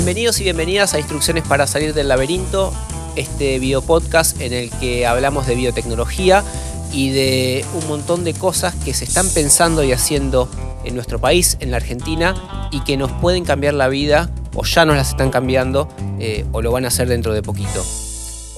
[0.00, 2.72] Bienvenidos y bienvenidas a Instrucciones para salir del laberinto,
[3.16, 6.42] este videopodcast en el que hablamos de biotecnología
[6.90, 10.48] y de un montón de cosas que se están pensando y haciendo
[10.84, 14.86] en nuestro país, en la Argentina, y que nos pueden cambiar la vida, o ya
[14.86, 15.86] nos las están cambiando,
[16.18, 17.84] eh, o lo van a hacer dentro de poquito.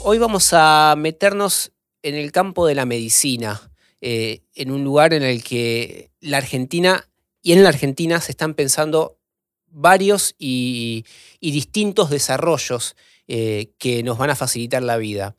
[0.04, 1.72] Hoy vamos a meternos
[2.04, 7.08] en el campo de la medicina, eh, en un lugar en el que la Argentina
[7.42, 9.18] y en la Argentina se están pensando
[9.72, 11.04] varios y,
[11.40, 12.96] distintos desarrollos
[13.28, 15.36] eh, que nos van a facilitar la vida.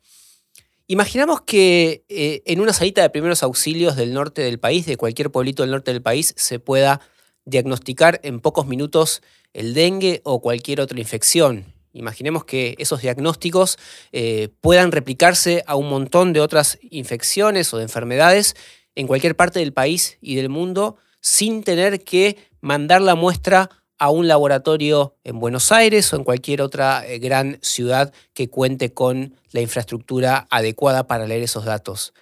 [0.86, 5.30] Imaginamos que eh, en una salita de primeros auxilios del norte del país, de cualquier
[5.30, 7.00] pueblito del norte del país, se pueda
[7.46, 9.22] diagnosticar en pocos minutos
[9.54, 11.72] el dengue o cualquier otra infección.
[11.94, 13.78] Imaginemos que esos diagnósticos
[14.12, 18.56] eh, puedan replicarse a un montón de otras infecciones o de enfermedades
[18.96, 23.70] en cualquier parte del país y del mundo sin tener que mandar la muestra
[24.04, 28.92] a un laboratorio en Buenos Aires o en cualquier otra eh, gran ciudad que cuente
[28.92, 32.12] con la infraestructura adecuada para leer esos datos.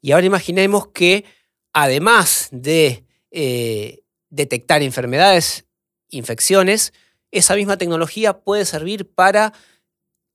[0.00, 1.24] Y ahora imaginemos que
[1.72, 5.66] además de eh, detectar enfermedades,
[6.10, 6.92] infecciones,
[7.32, 9.52] esa misma tecnología puede servir para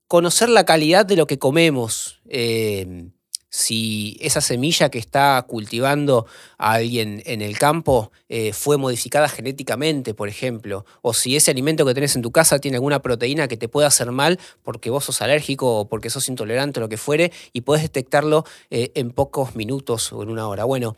[0.08, 2.20] conocer la calidad de lo que comemos.
[2.28, 3.08] Eh,
[3.50, 6.26] si esa semilla que está cultivando
[6.58, 11.94] alguien en el campo eh, fue modificada genéticamente, por ejemplo, o si ese alimento que
[11.94, 15.22] tenés en tu casa tiene alguna proteína que te puede hacer mal porque vos sos
[15.22, 19.56] alérgico o porque sos intolerante o lo que fuere, y podés detectarlo eh, en pocos
[19.56, 20.64] minutos o en una hora.
[20.64, 20.96] Bueno,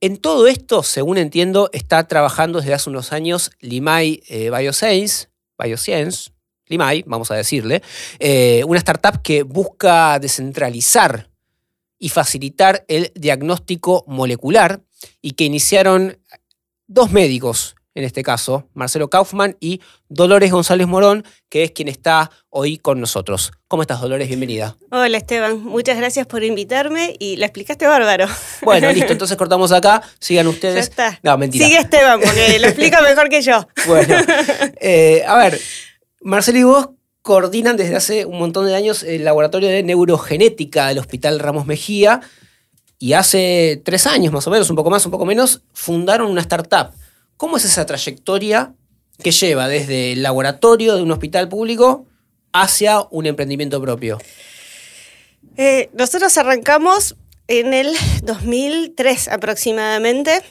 [0.00, 5.28] en todo esto, según entiendo, está trabajando desde hace unos años Limay eh, Bioscience,
[5.62, 6.30] Bioscience,
[6.66, 7.82] Limay, vamos a decirle,
[8.66, 11.28] una startup que busca descentralizar
[12.04, 14.82] y facilitar el diagnóstico molecular
[15.22, 16.18] y que iniciaron
[16.86, 22.30] dos médicos, en este caso, Marcelo Kaufman y Dolores González Morón, que es quien está
[22.50, 23.52] hoy con nosotros.
[23.68, 24.28] ¿Cómo estás, Dolores?
[24.28, 24.76] Bienvenida.
[24.90, 25.64] Hola, Esteban.
[25.64, 28.26] Muchas gracias por invitarme y la explicaste bárbaro.
[28.60, 29.12] Bueno, listo.
[29.12, 30.02] Entonces cortamos acá.
[30.18, 30.74] Sigan ustedes.
[30.74, 31.20] Ya está.
[31.22, 31.64] No, mentira.
[31.64, 33.66] Sigue Esteban, porque lo explica mejor que yo.
[33.86, 34.14] Bueno,
[34.78, 35.58] eh, a ver,
[36.20, 36.88] Marcelo y vos
[37.24, 42.20] coordinan desde hace un montón de años el laboratorio de neurogenética del Hospital Ramos Mejía
[42.98, 46.42] y hace tres años más o menos, un poco más, un poco menos, fundaron una
[46.42, 46.90] startup.
[47.38, 48.74] ¿Cómo es esa trayectoria
[49.22, 52.04] que lleva desde el laboratorio de un hospital público
[52.52, 54.18] hacia un emprendimiento propio?
[55.56, 57.16] Eh, nosotros arrancamos
[57.48, 60.42] en el 2003 aproximadamente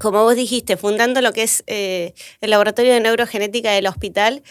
[0.00, 2.12] como vos dijiste, fundando lo que es eh,
[2.42, 4.42] el laboratorio de neurogenética del hospital,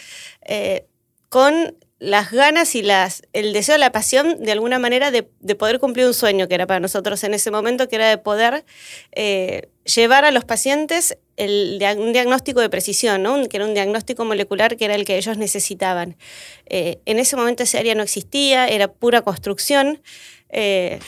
[0.44, 0.88] eh,
[1.36, 6.06] con las ganas y las, el deseo, la pasión de alguna manera de, poder cumplir
[6.06, 8.64] un sueño que era para nosotros en ese momento, que era de poder
[9.12, 13.46] eh, llevar a los pacientes el, un diagnóstico de precisión, ¿no?
[13.50, 16.16] que era un diagnóstico molecular que era el que ellos necesitaban.
[16.64, 20.00] Eh, en ese momento ese área no existía, era pura construcción.
[20.48, 21.00] Eh,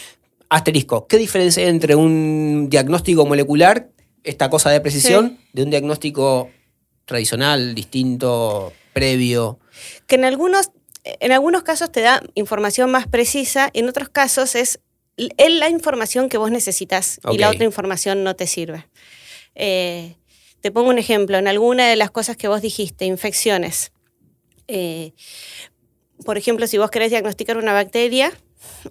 [0.50, 3.88] Asterisco, ¿qué diferencia hay entre un diagnóstico molecular,
[4.24, 6.50] esta cosa de precisión, de un diagnóstico
[7.06, 9.58] tradicional, distinto, previo?
[10.06, 10.70] Que en algunos,
[11.04, 14.80] en algunos casos te da información más precisa, en otros casos es,
[15.16, 18.86] la información que vos necesitas y la otra información no te sirve.
[19.56, 20.14] Eh,
[20.60, 23.92] te pongo un ejemplo, en alguna de las cosas que vos dijiste, infecciones.
[24.68, 25.12] Eh,
[26.24, 28.32] por ejemplo, si vos querés diagnosticar una bacteria,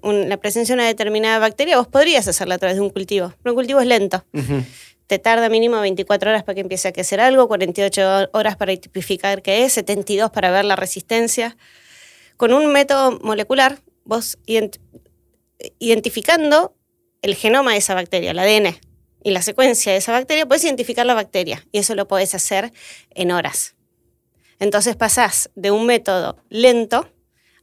[0.01, 3.53] la presencia de una determinada bacteria, vos podrías hacerla a través de un cultivo, pero
[3.53, 4.25] un cultivo es lento
[5.07, 9.41] te tarda mínimo 24 horas para que empiece a crecer algo, 48 horas para tipificar
[9.41, 11.57] qué es, 72 para ver la resistencia.
[12.35, 14.37] Con un método molecular, vos
[15.79, 16.75] identificando
[17.21, 18.77] el genoma de esa bacteria, el ADN,
[19.23, 22.71] y la secuencia de esa bacteria, puedes identificar la bacteria y eso lo podés hacer
[23.09, 23.75] en horas.
[24.59, 27.11] Entonces pasás de un método lento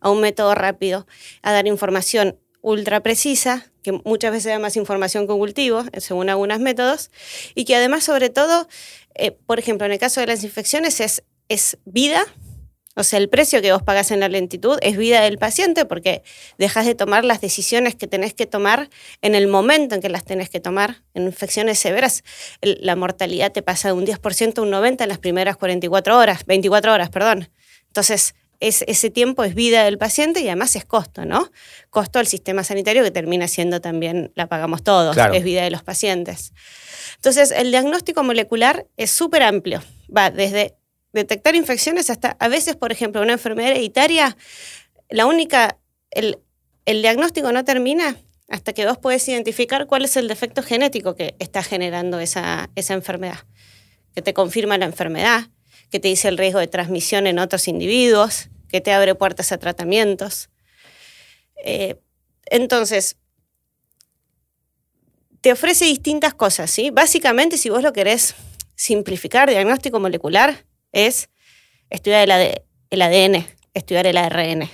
[0.01, 1.07] a un método rápido,
[1.43, 6.31] a dar información ultra precisa, que muchas veces da más información con cultivo, eh, según
[6.31, 7.11] algunos métodos,
[7.55, 8.67] y que además, sobre todo,
[9.15, 12.27] eh, por ejemplo, en el caso de las infecciones, es, es vida,
[12.97, 16.23] o sea, el precio que vos pagás en la lentitud es vida del paciente porque
[16.59, 18.89] dejas de tomar las decisiones que tenés que tomar
[19.21, 21.03] en el momento en que las tenés que tomar.
[21.13, 22.23] En infecciones severas,
[22.63, 26.47] la mortalidad te pasa de un 10% a un 90% en las primeras 44 horas,
[26.47, 27.51] 24 horas, perdón.
[27.89, 28.37] Entonces,
[28.69, 31.51] ese tiempo es vida del paciente y además es costo, ¿no?
[31.91, 35.83] Costo al sistema sanitario que termina siendo también, la pagamos todos, es vida de los
[35.83, 36.53] pacientes.
[37.17, 39.83] Entonces, el diagnóstico molecular es súper amplio,
[40.15, 40.77] va desde
[41.13, 44.37] detectar infecciones hasta, a veces, por ejemplo, una enfermedad hereditaria,
[45.11, 45.79] la única,
[46.11, 46.39] el,
[46.87, 48.17] diagnóstico no termina
[48.49, 52.95] hasta que vos puedes identificar cuál es el defecto genético que está generando esa, esa
[52.95, 53.39] enfermedad,
[54.15, 55.49] que te confirma la enfermedad,
[55.91, 59.59] que te dice el riesgo de transmisión en otros individuos, que te abre puertas a
[59.59, 60.51] tratamientos.
[61.65, 61.95] Eh,
[62.47, 63.17] entonces,
[65.41, 66.91] te ofrece distintas cosas, ¿sí?
[66.91, 68.35] Básicamente, si vos lo querés
[68.75, 71.29] simplificar, diagnóstico molecular es
[71.89, 72.29] estudiar
[72.91, 74.69] el ADN, estudiar el ARN.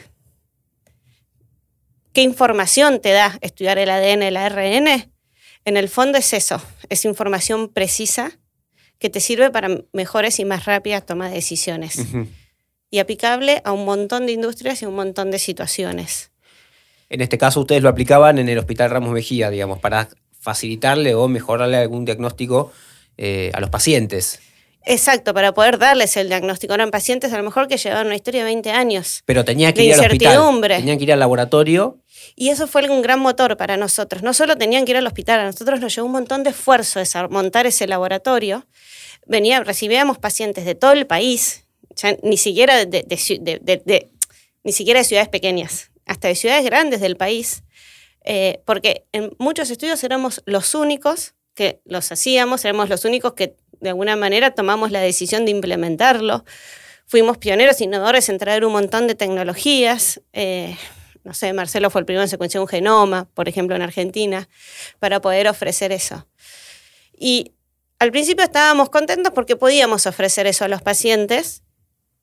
[2.14, 5.12] ¿Qué información te da estudiar el ADN, el ARN?
[5.66, 6.58] En el fondo es eso,
[6.88, 8.38] es información precisa
[8.98, 11.98] que te sirve para mejores y más rápidas tomas de decisiones.
[12.90, 16.30] Y aplicable a un montón de industrias y un montón de situaciones.
[17.08, 20.08] En este caso ustedes lo aplicaban en el Hospital Ramos Mejía, digamos, para
[20.40, 22.72] facilitarle o mejorarle algún diagnóstico
[23.16, 24.40] eh, a los pacientes.
[24.86, 26.72] Exacto, para poder darles el diagnóstico.
[26.72, 29.22] Eran pacientes a lo mejor que llevaban una historia de 20 años.
[29.26, 30.60] Pero tenía que ir al hospital.
[30.68, 31.98] Tenían que ir al laboratorio.
[32.34, 34.22] Y eso fue un gran motor para nosotros.
[34.22, 37.00] No solo tenían que ir al hospital, a nosotros nos llevó un montón de esfuerzo
[37.28, 38.66] montar ese laboratorio.
[39.26, 41.66] Venía, recibíamos pacientes de todo el país,
[42.22, 44.08] ni siquiera de,
[44.64, 47.62] ni siquiera de ciudades pequeñas, hasta de ciudades grandes del país.
[48.24, 53.56] Eh, porque en muchos estudios éramos los únicos que los hacíamos, éramos los únicos que
[53.80, 56.44] de alguna manera tomamos la decisión de implementarlo.
[57.06, 60.20] Fuimos pioneros, innovadores en traer un montón de tecnologías.
[60.32, 60.76] Eh,
[61.24, 64.48] no sé, Marcelo fue el primero en secuenciar un genoma, por ejemplo, en Argentina,
[64.98, 66.26] para poder ofrecer eso.
[67.18, 67.52] Y
[67.98, 71.62] al principio estábamos contentos porque podíamos ofrecer eso a los pacientes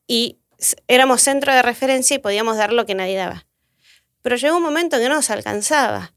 [0.08, 0.40] y
[0.88, 3.46] éramos centro de referencia y podíamos dar lo que nadie daba.
[4.22, 6.14] Pero llegó un momento que no nos alcanzaba,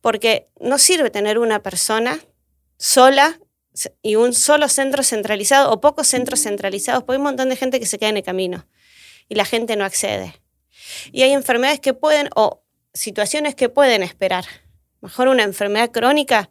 [0.00, 2.20] porque no sirve tener una persona
[2.76, 3.40] sola
[4.02, 7.80] y un solo centro centralizado o pocos centros centralizados, porque hay un montón de gente
[7.80, 8.66] que se queda en el camino
[9.28, 10.40] y la gente no accede.
[11.12, 12.62] Y hay enfermedades que pueden o
[12.92, 14.44] situaciones que pueden esperar.
[15.00, 16.50] Mejor una enfermedad crónica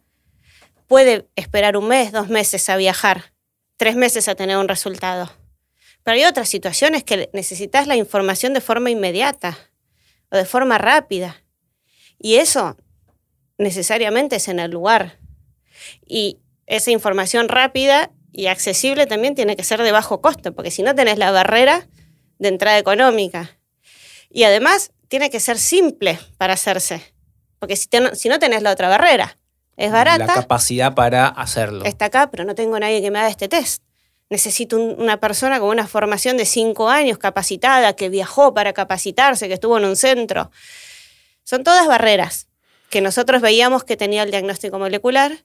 [0.86, 3.32] puede esperar un mes, dos meses a viajar,
[3.76, 5.30] tres meses a tener un resultado.
[6.02, 9.58] Pero hay otras situaciones que necesitas la información de forma inmediata
[10.30, 11.42] o de forma rápida.
[12.18, 12.76] Y eso
[13.58, 15.18] necesariamente es en el lugar.
[16.06, 20.82] Y esa información rápida y accesible también tiene que ser de bajo costo, porque si
[20.82, 21.88] no tenés la barrera
[22.38, 23.58] de entrada económica.
[24.30, 27.02] Y además tiene que ser simple para hacerse,
[27.58, 29.36] porque si, si no tenés la otra barrera,
[29.76, 30.26] es barata.
[30.26, 31.84] La capacidad para hacerlo.
[31.84, 33.82] Está acá, pero no tengo nadie que me haga este test.
[34.30, 39.54] Necesito una persona con una formación de cinco años, capacitada, que viajó para capacitarse, que
[39.54, 40.50] estuvo en un centro.
[41.42, 42.46] Son todas barreras
[42.90, 45.44] que nosotros veíamos que tenía el diagnóstico molecular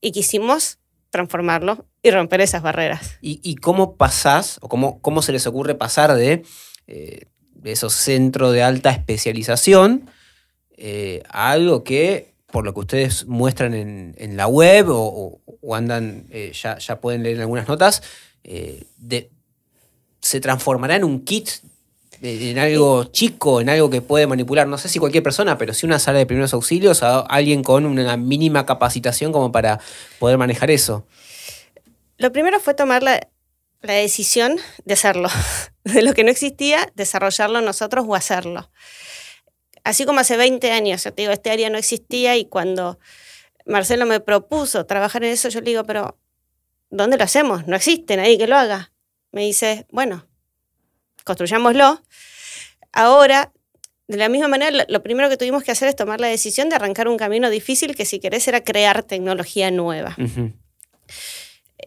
[0.00, 0.78] y quisimos
[1.10, 3.18] transformarlo y romper esas barreras.
[3.20, 6.42] ¿Y, cómo pasás, o cómo, cómo, se les ocurre pasar de,
[6.86, 7.26] eh,
[7.62, 10.10] esos centros de alta especialización
[10.76, 15.40] eh, a algo que, por lo que ustedes muestran en, la web o,
[15.74, 18.00] andan, eh, ya, ya, pueden leer algunas notas,
[18.44, 19.28] de,
[20.20, 21.48] se transformará en un kit
[22.22, 25.84] en algo chico, en algo que puede manipular, no sé si cualquier persona, pero sí
[25.84, 29.80] una sala de primeros auxilios, a alguien con una mínima capacitación como para
[30.20, 31.08] poder manejar eso.
[32.16, 33.20] Lo primero fue tomar la,
[33.82, 35.28] decisión de hacerlo,
[35.84, 38.70] de lo que no existía, desarrollarlo nosotros o hacerlo.
[39.84, 42.98] Así como hace 20 años, yo te digo, este área no existía y cuando
[43.66, 46.18] Marcelo me propuso trabajar en eso, yo le digo, pero
[46.90, 47.66] ¿dónde lo hacemos?
[47.66, 48.92] No existe nadie que lo haga.
[49.32, 50.26] Me dice, bueno,
[51.24, 52.02] construyámoslo.
[52.92, 53.52] Ahora,
[54.06, 56.76] de la misma manera, lo primero que tuvimos que hacer es tomar la decisión de
[56.76, 60.16] arrancar un camino difícil que si querés era crear tecnología nueva.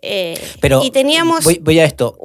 [0.02, 2.18] Eh, Pero y teníamos voy, a esto.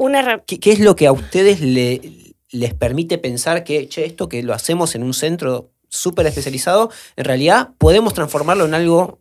[0.47, 4.95] ¿Qué, es lo que a ustedes les permite pensar que, che, esto que lo hacemos
[4.95, 9.21] en un centro súper especializado, en realidad podemos transformarlo en algo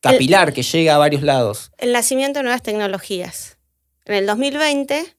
[0.00, 1.72] capilar que llega a varios lados?
[1.78, 3.58] El nacimiento de nuevas tecnologías.
[4.04, 5.16] En el 2020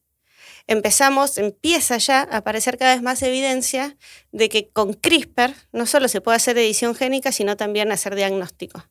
[0.68, 3.98] empezamos, empieza ya a aparecer cada vez más evidencia
[4.32, 8.88] de que con CRISPR no solo se puede hacer edición génica, sino también hacer diagnóstico.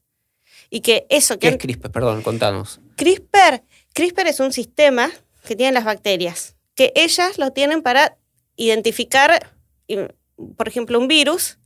[0.71, 1.49] Y que eso que...
[1.51, 1.91] ¿Qué es CRISPR?
[1.93, 2.81] Perdón, contanos.
[2.97, 5.11] CRISPR, CRISPR es un sistema
[5.47, 8.17] que tienen las bacterias, que ellas lo tienen para
[8.57, 9.53] identificar,
[10.57, 11.59] por ejemplo, un virus,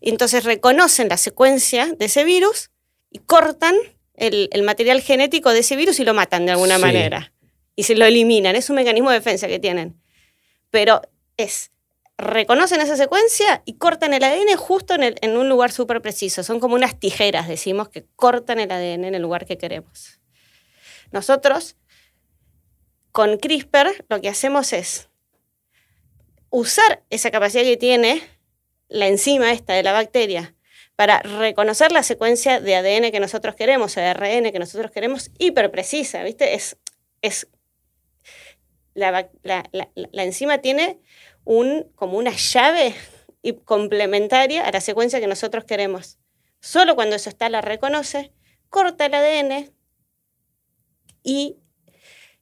[0.00, 2.70] y entonces reconocen la secuencia de ese virus
[3.10, 3.74] y cortan
[4.14, 7.32] el, material genético de ese virus y lo matan de alguna manera
[7.76, 8.56] y se lo eliminan.
[8.56, 10.00] Es un mecanismo de defensa que tienen.
[10.70, 11.02] Pero
[11.36, 11.70] es,
[12.18, 16.42] reconocen esa secuencia y cortan el ADN justo en, en un lugar súper preciso.
[16.42, 20.20] Son como unas tijeras, decimos, que cortan el ADN en el lugar que queremos.
[21.10, 21.76] Nosotros,
[23.10, 25.08] con CRISPR, lo que hacemos es
[26.52, 28.22] usar esa capacidad que tiene
[28.88, 30.54] la enzima esta de la bacteria
[30.96, 35.70] para reconocer la secuencia de ADN que nosotros queremos, de ARN que nosotros queremos, hiper
[35.70, 36.54] precisa, ¿viste?
[36.54, 36.76] Es,
[37.22, 37.48] es
[38.92, 39.30] la,
[40.12, 41.00] enzima tiene
[41.44, 42.94] un, como una llave
[43.64, 46.18] complementaria a la secuencia que nosotros queremos.
[46.60, 48.30] Solo cuando eso está la reconoce,
[48.68, 49.72] corta el ADN
[51.22, 51.56] y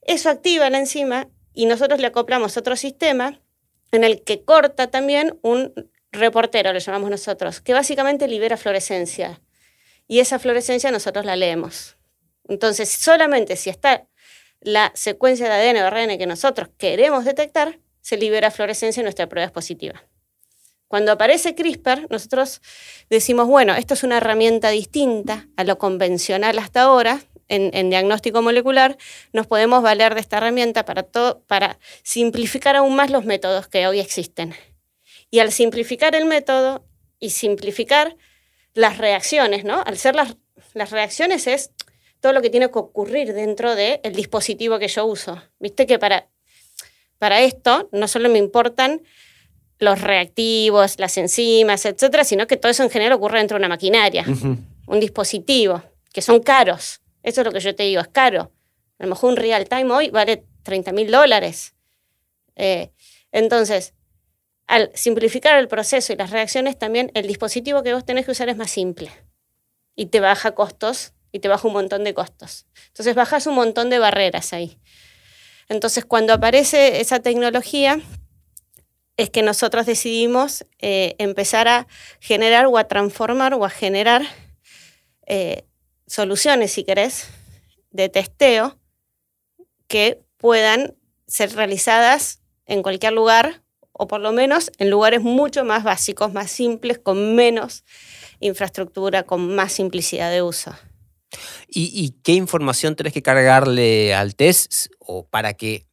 [0.02, 3.40] eso activa la enzima y nosotros le acoplamos otro sistema
[3.93, 5.73] en el que corta también un
[6.13, 9.41] reportero, le llamamos nosotros, que básicamente libera fluorescencia.
[10.07, 11.97] Y esa fluorescencia nosotros la leemos.
[12.49, 14.09] Entonces, solamente si está
[14.61, 19.29] la secuencia de ADN o ARN que nosotros queremos detectar, se libera fluorescencia y nuestra
[19.29, 20.03] prueba es positiva.
[20.89, 22.61] Cuando aparece CRISPR, nosotros
[23.09, 28.97] decimos, bueno, esto es una herramienta distinta a lo convencional hasta ahora, en, diagnóstico molecular,
[29.33, 31.07] nos podemos valer de esta herramienta para,
[31.47, 34.54] para simplificar aún más los métodos que hoy existen.
[35.30, 36.85] Y al simplificar el método
[37.19, 38.16] y simplificar
[38.75, 39.83] las reacciones, ¿no?
[39.85, 40.37] Al ser las,
[40.75, 41.73] las reacciones es
[42.21, 45.42] todo lo que tiene que ocurrir dentro del dispositivo que yo uso.
[45.59, 46.28] Viste que para,
[47.19, 49.02] para esto no solo me importan
[49.78, 53.69] los reactivos, las enzimas, etcétera, sino que todo eso en general ocurre dentro de una
[53.69, 54.25] maquinaria,
[54.87, 57.00] un dispositivo, que son caros.
[57.23, 58.53] Eso es lo que yo te digo, es caro.
[58.99, 61.75] A lo mejor un real time hoy vale 30 mil dólares.
[62.57, 62.91] Eh,
[63.33, 63.95] entonces,
[64.67, 68.49] al simplificar el proceso y las reacciones, también el dispositivo que vos tenés que usar
[68.49, 69.11] es más simple
[69.97, 72.67] y te baja costos y te baja un montón de costos.
[72.89, 74.79] Entonces, bajas un montón de barreras ahí.
[75.69, 78.00] Entonces, cuando aparece esa tecnología,
[79.17, 81.87] es que nosotros decidimos eh, empezar a
[82.21, 84.23] generar o a transformar o a generar
[85.27, 85.65] eh,
[86.11, 87.29] soluciones, si querés,
[87.93, 88.79] de testeo
[89.87, 90.97] que puedan
[91.29, 93.62] ser realizadas en cualquier lugar
[93.93, 97.85] o por lo menos en lugares mucho más básicos, más simples, con menos
[98.40, 100.75] infraestructura, con más simplicidad de uso.
[101.69, 105.87] ¿Y, qué información tenés que cargarle al test o para que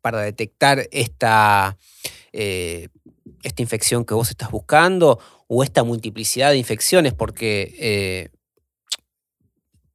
[0.00, 1.76] para detectar esta,
[2.32, 2.88] eh,
[3.42, 7.12] esta infección que vos estás buscando o esta multiplicidad de infecciones?
[7.12, 8.30] Porque eh,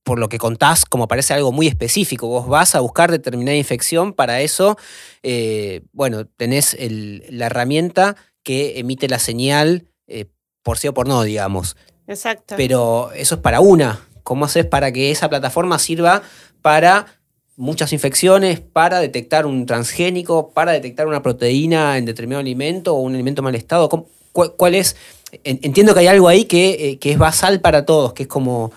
[0.07, 2.29] por lo que contás, como parece algo muy específico.
[2.29, 4.77] Vos vas a buscar determinada infección, para eso,
[5.21, 10.27] eh, bueno, tenés la herramienta que emite la señal eh,
[10.63, 11.75] por sí o por no, digamos.
[12.07, 12.55] Exacto.
[12.55, 13.99] Pero eso es para una.
[14.23, 16.21] ¿Cómo haces para que esa plataforma sirva
[16.61, 17.07] para
[17.57, 23.13] muchas infecciones, para detectar un transgénico, para detectar una proteína en determinado alimento o un
[23.13, 23.89] alimento mal estado?
[24.31, 24.95] ¿Cuál, es?
[25.43, 28.71] Entiendo que hay algo ahí que, eh, que es basal para todos, que es como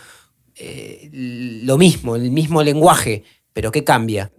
[0.62, 3.24] eh, lo mismo, el mismo lenguaje,
[3.54, 4.30] pero ¿qué cambia?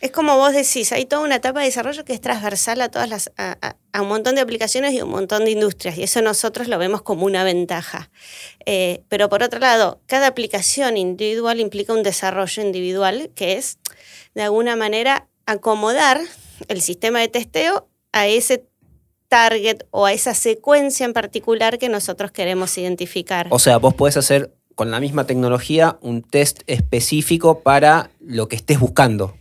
[0.00, 3.08] Es como vos decís, hay toda una etapa de desarrollo que es transversal a todas
[3.08, 6.76] las, a, un montón de aplicaciones y un montón de industrias, y eso nosotros lo
[6.76, 8.10] vemos como una ventaja.
[8.66, 13.78] Eh, pero por otro lado, cada aplicación individual implica un desarrollo individual, que es
[14.34, 16.20] de alguna manera acomodar
[16.66, 18.64] el sistema de testeo a ese
[19.28, 23.46] target o a esa secuencia en particular que nosotros queremos identificar.
[23.50, 28.56] O sea, vos podés hacer con la misma tecnología un test específico para lo que
[28.56, 29.36] estés buscando.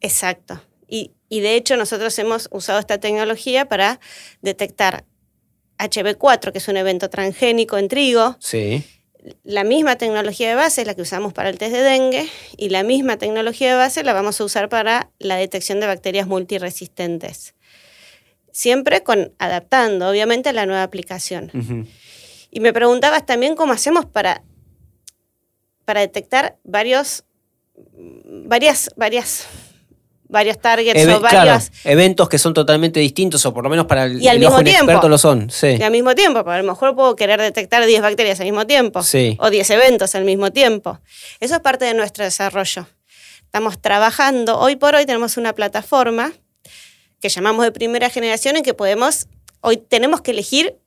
[0.00, 0.62] Exacto.
[0.88, 4.00] Y, de hecho nosotros hemos usado esta tecnología para
[4.40, 5.04] detectar
[5.78, 8.38] HB4, que es un evento transgénico en trigo.
[8.40, 8.82] Sí.
[9.44, 12.70] La misma tecnología de base es la que usamos para el test de dengue y
[12.70, 17.54] la misma tecnología de base la vamos a usar para la detección de bacterias multiresistentes.
[18.52, 21.50] Siempre con adaptando, obviamente, a la nueva aplicación.
[22.50, 24.42] Y me preguntabas también cómo hacemos para
[25.84, 27.24] para detectar varios,
[28.44, 29.46] varias, varias,
[30.28, 31.70] varios targets o varios...
[31.84, 35.08] eventos que son totalmente distintos o por lo menos para el, y al mismo tiempo,
[35.08, 35.50] lo son.
[35.50, 35.76] Sí.
[35.78, 39.02] Y al mismo tiempo, a lo mejor puedo querer detectar 10 bacterias al mismo tiempo
[39.02, 39.36] sí.
[39.40, 40.98] o 10 eventos al mismo tiempo.
[41.40, 42.86] Eso es parte de nuestro desarrollo.
[43.44, 46.32] Estamos trabajando, hoy por hoy tenemos una plataforma
[47.20, 49.28] que llamamos de primera generación en que podemos,
[49.60, 50.78] hoy tenemos que elegir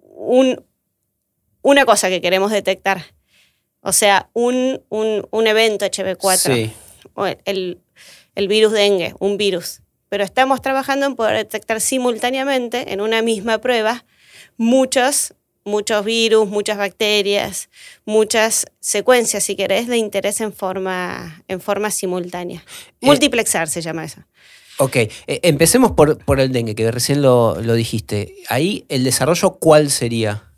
[0.00, 0.64] un,
[1.60, 3.04] una cosa que queremos detectar
[3.82, 4.80] o sea, un,
[5.46, 6.72] evento HB4.
[7.44, 7.78] el,
[8.34, 9.82] el, virus dengue, un virus.
[10.08, 14.04] Pero estamos trabajando en poder detectar simultáneamente en una misma prueba
[14.56, 15.34] muchos,
[15.64, 17.70] muchos virus, muchas bacterias,
[18.04, 22.64] muchas secuencias, si querés, de interés en forma, en forma simultánea.
[23.00, 24.22] Eh, Multiplexar se llama eso.
[24.78, 28.36] Ok, eh, empecemos por, por, el dengue, que recién lo, lo dijiste.
[28.48, 30.51] Ahí, ¿el desarrollo cuál sería?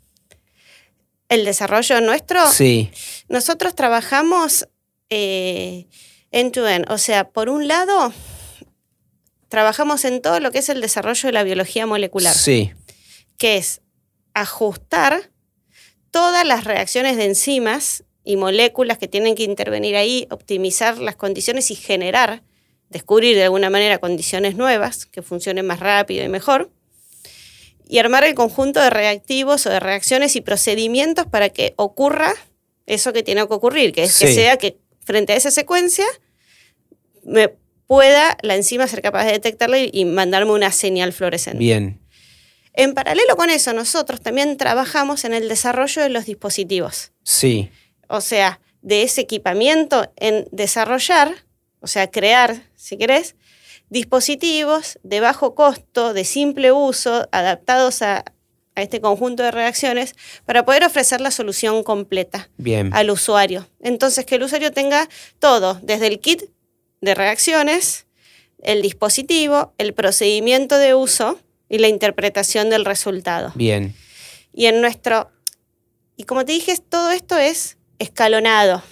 [1.29, 2.91] El desarrollo nuestro, sí.
[3.29, 4.67] nosotros trabajamos
[5.09, 5.87] eh,
[6.31, 6.89] end-to-end.
[6.91, 8.13] O sea, por un lado,
[9.49, 12.33] trabajamos en todo lo que es el desarrollo de la biología molecular.
[12.33, 12.71] Sí.
[13.37, 13.81] Que es
[14.33, 15.31] ajustar
[16.11, 21.71] todas las reacciones de enzimas y moléculas que tienen que intervenir ahí, optimizar las condiciones
[21.71, 22.43] y generar
[22.89, 26.71] descubrir de alguna manera condiciones nuevas que funcionen más rápido y mejor,
[27.87, 32.33] y armar el conjunto de reactivos o de reacciones y procedimientos para que ocurra
[32.85, 36.05] eso que tiene que ocurrir, que es que sea que frente a esa secuencia
[37.23, 37.53] me
[37.87, 41.59] pueda la enzima ser capaz de detectarla y, mandarme una señal fluorescente.
[41.59, 41.99] Bien.
[42.73, 47.11] En paralelo con eso, nosotros también trabajamos en el desarrollo de los dispositivos.
[47.23, 47.69] Sí.
[48.07, 51.33] O sea, de ese equipamiento en desarrollar,
[51.79, 53.35] o sea, crear, si querés,
[53.89, 58.25] dispositivos de bajo costo, de simple uso, adaptados a,
[58.75, 60.15] este conjunto de reacciones,
[60.45, 62.49] para poder ofrecer la solución completa
[62.91, 63.69] al usuario.
[63.79, 65.07] Entonces, que el usuario tenga
[65.39, 66.43] todo, desde el kit
[66.99, 68.05] de reacciones,
[68.61, 71.39] el dispositivo, el procedimiento de uso
[71.69, 73.53] y la interpretación del resultado.
[73.55, 73.95] Bien.
[74.51, 75.31] Y en nuestro...
[76.17, 78.83] Y como te dije, todo esto es escalonado.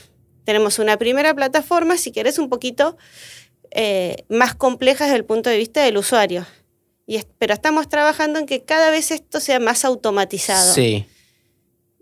[0.43, 2.97] Tenemos una primera plataforma, si querés, un poquito
[3.75, 6.45] eh, más compleja desde el punto de vista del usuario.
[7.07, 10.73] Y pero estamos trabajando en que cada vez esto sea más automatizado.
[10.73, 11.05] Sí.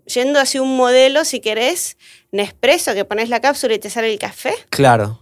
[0.04, 1.96] Yendo hacia un modelo, si querés,
[2.30, 4.54] Nespresso, que pones la cápsula y te sale el café.
[4.68, 5.20] Claro.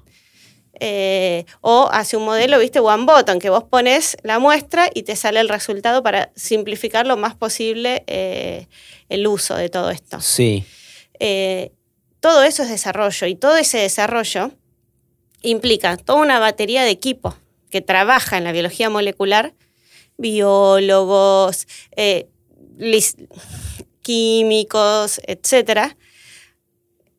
[0.81, 5.15] Eh, o hacia un modelo, viste, One Button, que vos pones la muestra y te
[5.15, 8.67] sale el resultado para simplificar lo más posible eh,
[9.09, 10.21] el uso de todo esto.
[10.21, 10.65] Sí.
[12.19, 14.53] todo eso es desarrollo y todo ese desarrollo
[15.43, 17.37] implica toda una batería de equipo
[17.71, 19.55] que trabaja en la biología molecular,
[20.19, 21.67] biólogos,
[21.97, 22.29] eh,
[24.03, 25.97] químicos, etcétera,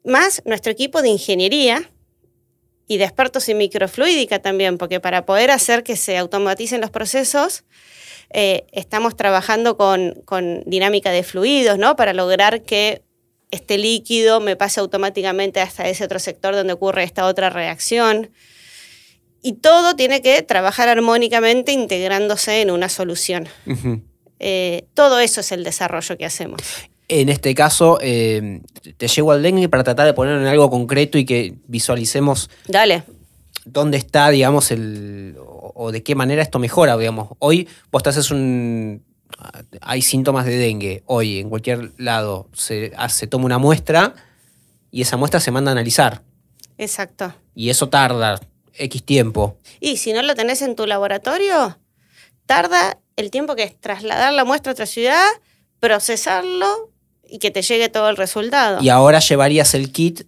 [0.04, 1.90] más nuestro equipo de ingeniería
[2.88, 7.64] y de expertos en microfluídica también, porque para poder hacer que se automaticen los procesos,
[8.34, 11.96] eh, estamos trabajando con, con, dinámica de fluidos, ¿no?
[11.96, 13.02] Para lograr que
[13.52, 18.32] este líquido me pase automáticamente hasta ese otro sector donde ocurre esta otra reacción.
[19.44, 23.48] Y todo tiene que trabajar armónicamente integrándose en una solución.
[24.40, 26.62] Eh, todo eso es el desarrollo que hacemos.
[27.08, 28.62] En este caso, eh,
[28.98, 32.50] te llevo al dengue para tratar de ponerlo en algo concreto y que visualicemos.
[32.68, 33.04] Dale.
[33.66, 35.36] ¿Dónde está, digamos, el.
[35.38, 37.36] o de qué manera esto mejora, digamos?
[37.38, 39.04] Hoy vos te haces un
[39.82, 44.14] hay síntomas de dengue hoy en cualquier lado, se, se toma una muestra
[44.92, 46.22] y esa muestra se manda a analizar.
[46.78, 47.34] Exacto.
[47.56, 48.40] Y eso tarda
[48.74, 49.58] X tiempo.
[49.80, 51.78] Y si no lo tenés en tu laboratorio,
[52.46, 55.28] tarda el tiempo que es trasladar la muestra a otra ciudad,
[55.80, 56.92] procesarlo
[57.28, 58.82] y que te llegue todo el resultado.
[58.82, 60.24] Y ahora llevarías el kit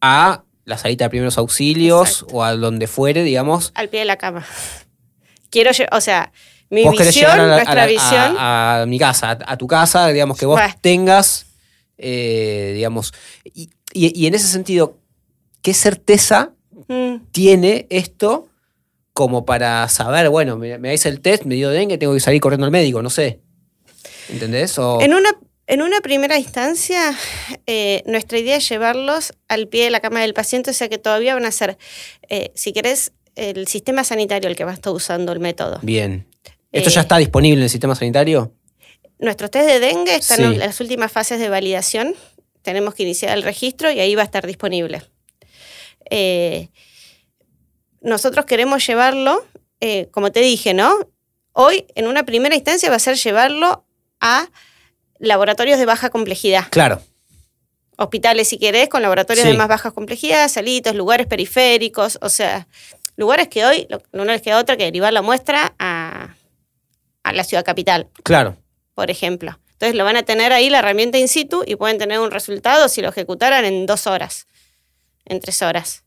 [0.00, 3.72] a la salita de primeros auxilios o a donde fuere, digamos.
[3.74, 4.46] Al pie de la cama.
[5.50, 6.32] Quiero, o sea,
[6.72, 8.36] mi visión, a nuestra visión.
[8.38, 11.44] A, mi casa, a, tu casa, digamos, que vos tengas,
[11.98, 13.12] eh, digamos.
[13.44, 14.96] Y, en ese sentido,
[15.60, 16.52] ¿qué certeza
[16.88, 17.26] mm.
[17.30, 18.48] tiene esto
[19.12, 22.64] como para saber, bueno, me, me el test, me dio dengue, tengo que salir corriendo
[22.64, 23.40] al médico, no sé.
[24.30, 24.78] ¿Entendés?
[24.78, 25.28] En, una,
[25.66, 27.14] en una primera instancia,
[27.66, 30.96] eh, nuestra idea es llevarlos al pie de la cama del paciente, o sea que
[30.96, 31.76] todavía van a ser,
[32.30, 35.78] eh, si querés, el sistema sanitario el que va a estar usando el método.
[35.82, 36.31] Bien.
[36.72, 38.52] ¿Esto ya eh, está disponible en el sistema sanitario?
[39.18, 42.14] Nuestros test de dengue están en las últimas fases de validación.
[42.62, 45.02] Tenemos que iniciar el registro y ahí va a estar disponible.
[46.10, 46.70] Eh,
[48.00, 49.46] nosotros queremos llevarlo,
[49.80, 50.92] eh, como te dije, ¿no?
[51.52, 53.84] Hoy, en una primera instancia, va a ser llevarlo
[54.20, 54.48] a
[55.18, 56.64] laboratorios de baja complejidad.
[56.70, 57.00] Claro.
[57.96, 62.66] Hospitales, si querés, con laboratorios de más baja complejidad, salitos, lugares periféricos, o sea,
[63.16, 66.34] lugares que hoy, lo, una vez que otra, que derivar la muestra a,
[67.22, 68.08] a la ciudad capital.
[68.22, 68.56] Claro.
[68.94, 69.58] Por ejemplo.
[69.72, 72.88] Entonces lo van a tener ahí la herramienta in situ y pueden tener un resultado
[72.88, 74.46] si lo ejecutaran en dos horas,
[75.24, 76.04] en tres horas.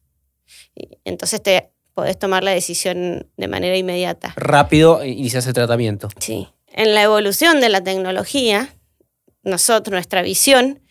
[1.03, 4.33] Entonces te podés tomar la decisión de manera inmediata.
[4.37, 6.09] Rápido inicias el tratamiento.
[6.19, 6.47] Sí.
[6.67, 8.69] En la evolución de la tecnología,
[9.43, 10.81] nosotros, nuestra visión,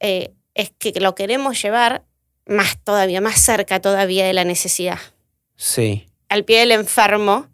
[0.00, 2.04] eh, es que lo queremos llevar
[2.46, 4.98] más todavía, más cerca todavía de la necesidad.
[5.56, 6.06] Sí.
[6.28, 7.48] Al pie del enfermo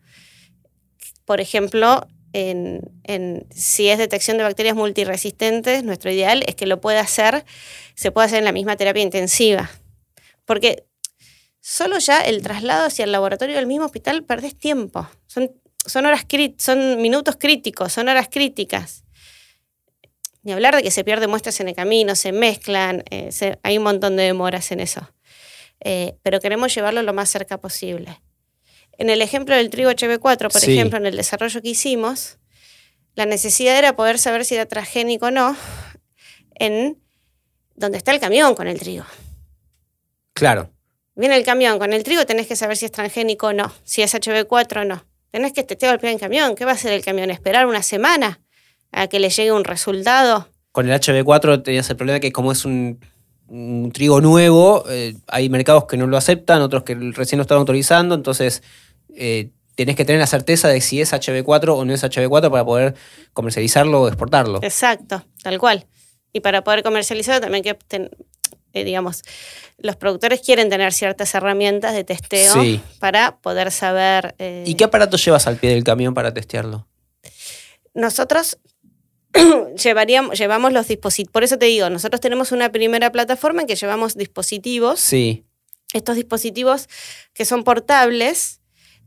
[1.24, 7.44] por ejemplo, si es detección de bacterias multiresistentes, nuestro ideal es que lo pueda hacer,
[7.94, 9.70] se pueda hacer en la misma terapia intensiva.
[10.44, 10.84] Porque
[11.60, 15.08] solo ya el traslado hacia el laboratorio del mismo hospital perdés tiempo.
[15.26, 15.52] Son,
[15.86, 16.26] son, horas
[16.58, 19.04] son minutos críticos, son horas críticas.
[20.42, 23.30] Ni hablar de que se pierden muestras en el camino, se mezclan, eh,
[23.62, 25.08] hay un montón de demoras en eso.
[25.84, 28.20] Eh, pero queremos llevarlo lo más cerca posible.
[29.02, 32.38] En el ejemplo del trigo HB4, por ejemplo, en el desarrollo que hicimos,
[33.16, 35.56] la necesidad era poder saber si era transgénico o no
[36.54, 37.02] en
[37.74, 39.04] donde está el camión con el trigo.
[40.34, 40.70] Claro.
[41.16, 44.02] Viene el camión con el trigo, tenés que saber si es transgénico o no, si
[44.02, 45.04] es HB4 o no.
[45.32, 46.54] Tenés que testear el primer camión.
[46.54, 47.28] ¿Qué va a hacer el camión?
[47.32, 48.40] ¿Esperar una semana
[48.92, 50.48] a que le llegue un resultado?
[50.70, 53.00] Con el HB4 tenías el problema que como es un,
[53.92, 58.14] trigo nuevo, eh, hay mercados que no lo aceptan, otros que recién lo están autorizando,
[58.14, 58.62] entonces
[59.16, 62.64] eh, tenés que tener la certeza de si es HB4 o no es HB4 para
[62.64, 62.94] poder
[63.32, 64.60] comercializarlo o exportarlo.
[64.62, 65.86] Exacto, tal cual.
[66.32, 67.76] Y para poder comercializarlo también que
[68.74, 69.22] eh, digamos,
[69.78, 72.54] los productores quieren tener ciertas herramientas de testeo
[72.98, 74.34] para poder saber...
[74.64, 76.88] ¿Y qué aparato llevas al pie del camión para testearlo?
[77.92, 78.58] Nosotros
[79.82, 81.32] llevaríamos, llevamos los dispositivos.
[81.32, 85.00] Por eso te digo, nosotros tenemos una primera plataforma en que llevamos dispositivos.
[85.00, 85.44] Sí.
[85.92, 86.88] Estos dispositivos
[87.34, 88.60] que son portables.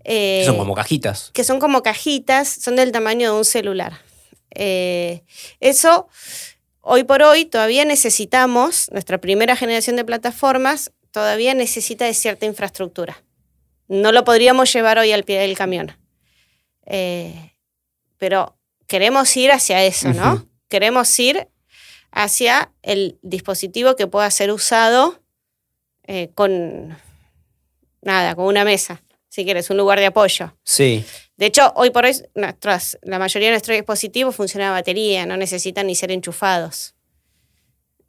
[0.06, 1.32] Eh, son como cajitas.
[1.34, 4.00] Que son como cajitas, son del tamaño de un celular.
[4.52, 5.24] Eh,
[5.60, 6.08] eso,
[6.82, 13.24] hoy por hoy, todavía necesitamos, nuestra primera generación de plataformas todavía necesita de cierta infraestructura.
[13.88, 15.98] No lo podríamos llevar hoy al pie del camión.
[16.86, 17.54] Eh,
[18.18, 20.48] pero queremos ir hacia eso, ¿no?
[20.70, 21.48] Queremos ir
[22.12, 25.22] hacia el dispositivo que pueda ser usado
[26.08, 26.98] eh, con
[28.02, 29.02] nada, con una mesa,
[29.36, 30.56] si quieres, un lugar de apoyo.
[30.64, 31.04] Sí.
[31.36, 35.88] De hecho, hoy por hoy la mayoría de nuestros dispositivos funcionan a batería, no necesitan
[35.88, 36.96] ni ser enchufados.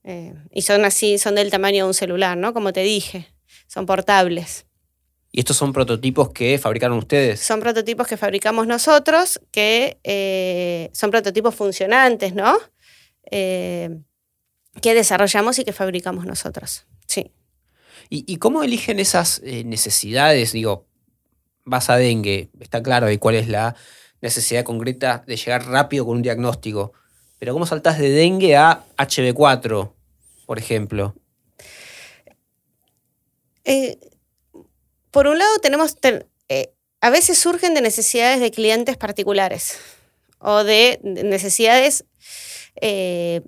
[0.05, 2.55] Eh, y son así, son del tamaño de un celular, ¿no?
[2.55, 3.27] Como te dije,
[3.67, 4.67] son portables.
[5.33, 7.41] ¿Y estos son prototipos que fabricaron ustedes?
[7.41, 12.57] Son prototipos que fabricamos nosotros, que eh, son prototipos funcionantes, ¿no?
[13.33, 13.91] Eh,
[14.81, 16.87] que desarrollamos y que fabricamos nosotros.
[17.09, 17.33] Sí.
[18.09, 20.53] ¿Y, cómo eligen esas necesidades?
[20.53, 20.87] Digo,
[21.67, 23.77] vas a dengue, está claro de cuál es la
[24.23, 26.93] necesidad concreta de llegar rápido con un diagnóstico.
[27.39, 29.93] Pero ¿cómo saltás de dengue a HB4,
[30.47, 31.15] por ejemplo?
[33.65, 33.99] Eh,
[35.11, 35.97] por un lado tenemos,
[36.49, 39.77] eh, a veces surgen de necesidades de clientes particulares
[40.39, 42.05] o de, necesidades,
[42.81, 43.43] eh,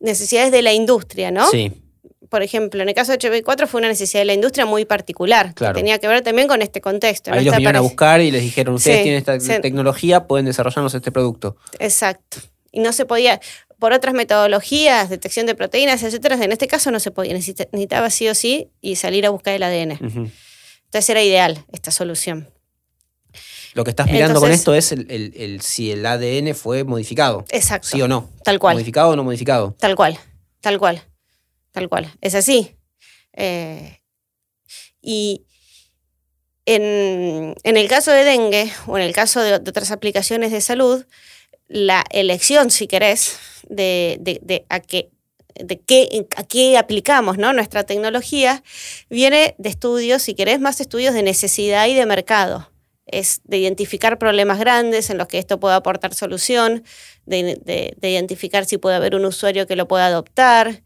[0.00, 1.48] necesidades de la industria, ¿no?
[1.50, 1.82] Sí.
[2.28, 5.54] Por ejemplo, en el caso de HB4 fue una necesidad de la industria muy particular,
[5.54, 5.74] claro.
[5.74, 7.32] que tenía que ver también con este contexto.
[7.32, 11.10] Ahí los vinieron a buscar y les dijeron, ustedes tienen esta tecnología, pueden desarrollarnos este
[11.10, 11.56] producto.
[11.78, 12.38] Exacto.
[12.70, 13.40] Y no se podía,
[13.78, 18.28] por otras metodologías, detección de proteínas, etcétera, en este caso no se podía, necesitaba sí
[18.28, 19.92] o sí y salir a buscar el ADN.
[19.92, 22.50] Entonces era ideal esta solución.
[23.74, 27.44] Lo que estás mirando con esto es el, si el ADN fue modificado.
[27.50, 27.88] Exacto.
[27.88, 28.28] Sí o no.
[28.42, 28.74] Tal cual.
[28.74, 29.76] Modificado o no modificado.
[29.78, 30.18] Tal cual.
[30.60, 31.02] Tal cual.
[31.72, 32.12] Tal cual.
[32.20, 32.76] Es así.
[33.32, 34.00] Eh,
[35.00, 35.44] y
[36.66, 41.06] en, el caso de dengue o en el caso de, otras aplicaciones de salud,
[41.68, 45.10] la elección, si querés, de, de a qué
[45.58, 47.52] de qué, a qué aplicamos ¿no?
[47.52, 48.62] nuestra tecnología,
[49.10, 52.70] viene de estudios, si querés, más estudios de necesidad y de mercado.
[53.06, 56.84] Es de identificar problemas grandes en los que esto pueda aportar solución,
[57.24, 60.82] de, identificar si puede haber un usuario que lo pueda adoptar,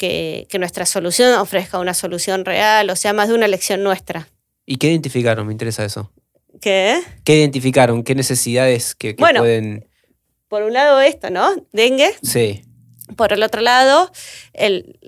[0.00, 4.28] que, que, nuestra solución ofrezca una solución real, o sea, más de una elección nuestra.
[4.64, 5.46] ¿Y qué identificaron?
[5.46, 6.10] Me interesa eso.
[6.62, 7.02] ¿Qué?
[7.22, 8.02] ¿Qué identificaron?
[8.02, 9.86] ¿Qué necesidades que, que bueno, pueden...?
[10.48, 11.50] Por un lado esto, ¿no?
[11.72, 12.14] Dengue.
[12.22, 12.62] Sí.
[13.14, 14.10] Por el otro lado,
[14.54, 14.98] el,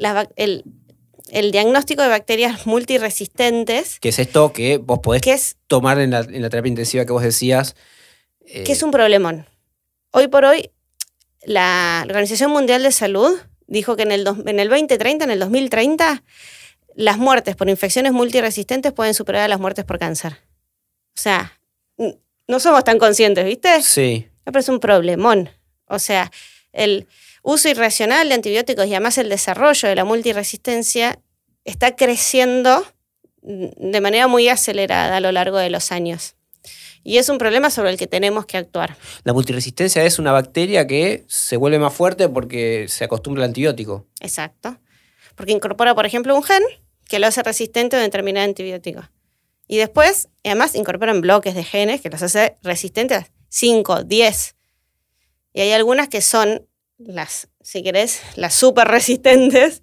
[1.50, 3.98] diagnóstico de bacterias multiresistentes.
[3.98, 7.76] ¿Qué es esto que vos podés tomar en la, terapia intensiva que vos decías?
[8.44, 9.46] Eh, que es un problemón.
[10.10, 10.70] Hoy por hoy,
[11.44, 13.38] la Organización Mundial de Salud
[13.72, 16.22] dijo que en el, en el 2030, en el 2030,
[16.94, 20.38] las muertes por infecciones multiresistentes pueden superar a las muertes por cáncer.
[21.16, 21.58] O sea,
[22.48, 23.82] no somos tan conscientes, ¿viste?
[23.82, 24.28] Sí.
[24.44, 25.50] Me parece un problemón.
[25.86, 26.30] O sea,
[26.72, 27.06] el,
[27.42, 31.18] uso irracional de antibióticos y además el desarrollo de la multiresistencia
[31.64, 32.86] está creciendo
[33.42, 36.36] de manera muy acelerada a lo largo de los años.
[37.04, 38.96] Y es un problema sobre el que tenemos que actuar.
[39.24, 44.06] La multiresistencia es una bacteria que se vuelve más fuerte porque se acostumbra al antibiótico.
[44.20, 44.78] Exacto.
[45.34, 46.62] Porque incorpora, por ejemplo, un gen
[47.08, 49.02] que lo hace resistente a un determinado antibiótico.
[49.66, 54.56] Y después, además, incorporan bloques de genes que los hace resistentes a 5, 10.
[55.54, 56.66] Y hay algunas que son
[56.98, 59.82] las, si querés, las súper resistentes,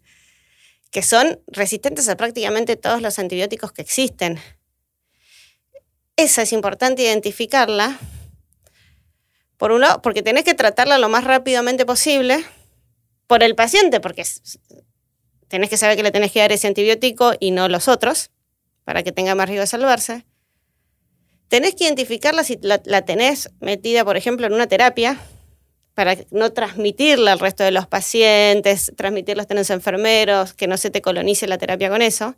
[0.92, 4.40] que son resistentes a prácticamente todos los antibióticos que existen.
[6.20, 7.98] Esa es importante identificarla,
[9.56, 12.44] por un lado, porque tenés que tratarla lo más rápidamente posible,
[13.26, 14.26] por el paciente, porque
[15.48, 18.32] tenés que saber que le tenés que dar ese antibiótico y no los otros,
[18.84, 20.26] para que tenga más riesgo de salvarse.
[21.48, 25.18] Tenés que identificarla si la, tenés metida, por ejemplo, en una terapia,
[25.94, 30.90] para no transmitirla al resto de los pacientes, transmitirlos a los enfermeros, que no se
[30.90, 32.36] te colonice la terapia con eso.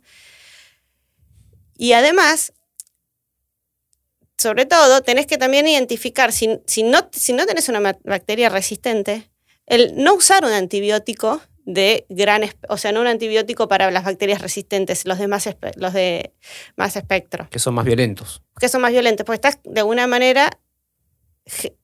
[1.76, 2.52] Y además,
[4.42, 9.30] sobre todo, tenés que también identificar, si, si, no, si no tenés una bacteria resistente,
[9.66, 14.42] el no usar un antibiótico de gran, o sea, no un antibiótico para las bacterias
[14.42, 16.32] resistentes, los de más, los de
[16.76, 17.48] más espectro.
[17.50, 18.42] Que son más violentos.
[18.58, 20.50] Que son más violentos, porque estás de alguna manera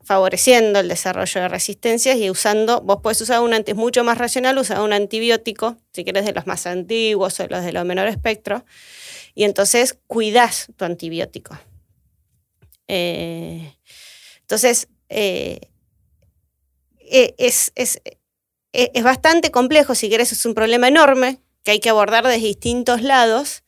[0.05, 4.59] favoreciendo el desarrollo de resistencias y usando, vos puedes usar un es mucho más racional,
[4.59, 8.65] usar un antibiótico, si quieres de los más antiguos o los de los menor espectro,
[9.35, 11.57] y entonces cuidás tu antibiótico.
[12.89, 13.75] Eh,
[14.41, 15.61] entonces, eh,
[16.99, 18.01] e, es, es,
[18.73, 23.03] es, bastante complejo, si querés, es un problema enorme que hay que abordar desde distintos
[23.03, 23.63] lados,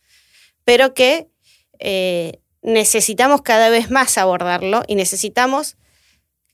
[0.64, 1.28] pero que
[1.78, 5.76] eh, necesitamos cada vez más abordarlo y necesitamos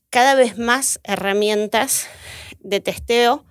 [0.09, 2.07] cada vez más herramientas
[2.59, 3.45] de testeo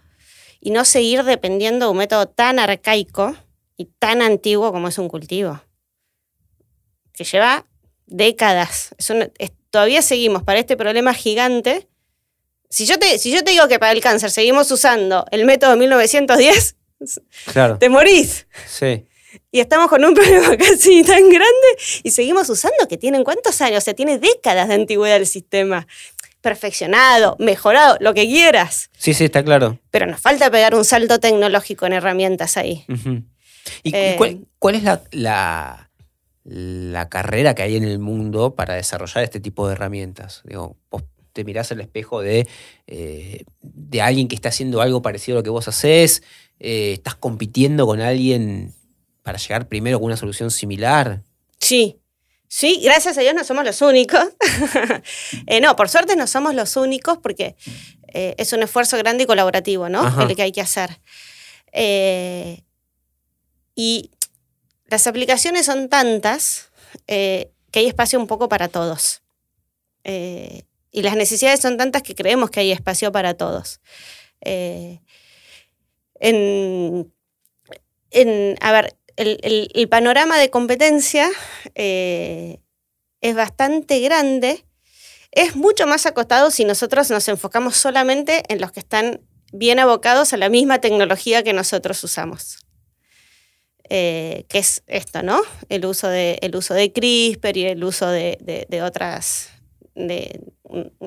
[0.60, 3.36] y no seguir dependiendo de un método tan arcaico
[3.76, 5.60] y tan antiguo como es un cultivo,
[7.12, 7.66] que lleva
[8.06, 8.94] décadas.
[9.70, 11.88] todavía seguimos para este problema gigante.
[12.68, 15.76] Si yo, te, si yo te digo que para el cáncer seguimos usando el método
[15.76, 16.76] 1910,
[17.52, 17.78] claro.
[17.78, 18.46] te morís.
[18.66, 19.06] Sí.
[19.50, 21.68] Y estamos con un problema casi tan grande
[22.02, 25.86] y seguimos usando que tienen cuántos años, o sea, tiene décadas de antigüedad el sistema.
[26.40, 28.90] Perfeccionado, mejorado, lo que quieras.
[28.96, 29.80] Sí, sí, está claro.
[29.90, 32.84] Pero nos falta pegar un salto tecnológico en herramientas ahí.
[33.82, 34.16] ¿Y eh,
[34.58, 35.85] cuál, es la la
[37.08, 40.42] carrera que hay en el mundo para desarrollar este tipo de herramientas.
[40.44, 42.48] Digo, vos te mirás al espejo de,
[42.86, 46.22] eh, de alguien que está haciendo algo parecido a lo que vos haces,
[46.58, 48.72] eh, estás compitiendo con alguien
[49.22, 51.22] para llegar primero con una solución similar.
[51.60, 52.00] Sí,
[52.48, 54.20] sí, gracias a Dios no somos los únicos.
[55.46, 57.56] Eh, no, por suerte no somos los únicos porque
[58.12, 60.22] es un esfuerzo grande y colaborativo, ¿no?
[60.22, 61.00] El que hay que hacer.
[63.74, 64.10] y
[64.88, 66.70] las aplicaciones son tantas
[67.06, 69.22] eh, que hay espacio un poco para todos.
[70.04, 73.80] Eh, y las necesidades son tantas que creemos que hay espacio para todos.
[74.40, 75.00] Eh,
[76.20, 77.12] en,
[78.60, 81.28] a ver, el, panorama de competencia
[81.74, 84.64] es bastante grande.
[85.32, 89.20] Es mucho más acotado si nosotros nos enfocamos solamente en los que están
[89.52, 92.65] bien abocados a la misma tecnología que nosotros usamos.
[93.88, 95.40] Eh, que es esto, ¿no?
[95.68, 99.50] El uso de, el uso de CRISPR y el uso de, otras,
[99.94, 100.40] de,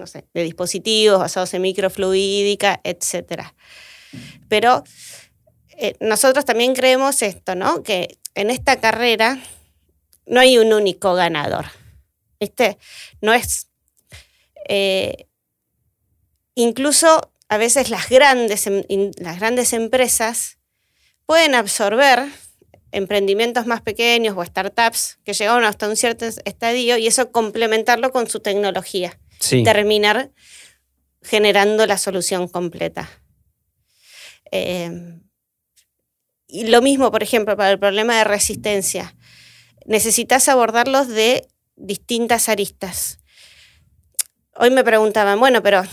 [0.06, 3.44] sé, de dispositivos basados en microfluídica, etc.
[4.48, 4.84] Pero
[5.78, 7.84] eh, nosotros también creemos esto, ¿no?
[7.84, 9.40] Que en esta carrera
[10.26, 11.66] no hay un único ganador.
[12.40, 12.78] ¿Viste?
[13.20, 13.68] No es.
[14.70, 15.28] Eh,
[16.56, 18.84] incluso a veces las grandes, em,
[19.18, 20.60] las grandes empresas
[21.26, 22.30] pueden absorber
[22.92, 28.30] emprendimientos más pequeños o startups que llegaron hasta un cierto estadio y eso complementarlo con
[28.30, 29.20] su tecnología.
[29.64, 30.32] Terminar
[31.22, 33.10] generando la solución completa.
[34.52, 35.22] Em,
[36.48, 39.16] y lo mismo, por ejemplo, para el problema de resistencia.
[39.86, 43.20] Necesitas abordarlos de distintas aristas.
[44.56, 45.84] Hoy me preguntaban, bueno, pero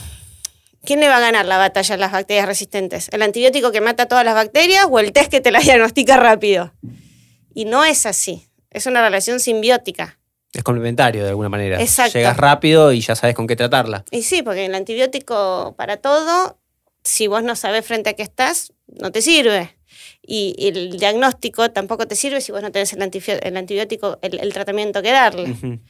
[0.86, 3.08] ¿quién le va a ganar la batalla a las bacterias resistentes?
[3.12, 6.72] ¿El antibiótico que mata todas las bacterias o el test que te las diagnostica rápido?
[7.52, 8.48] Y no es así.
[8.70, 10.18] Es una relación simbiótica.
[10.52, 11.80] Es complementario de alguna manera.
[11.80, 12.18] Exacto.
[12.18, 14.04] Llegas rápido y ya sabes con qué tratarla.
[14.10, 16.58] Y sí, porque el antibiótico para todo,
[17.04, 19.76] si vos no sabes frente a qué estás, no te sirve.
[20.22, 25.12] Y, el diagnóstico tampoco te sirve si vos no tenés el, antibiótico, el, tratamiento que
[25.12, 25.80] darle.